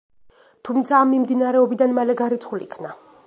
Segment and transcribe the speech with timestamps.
[0.69, 2.97] თუმცა ამ მიმდინარეობიდან მალე გარიცხულ იქნა.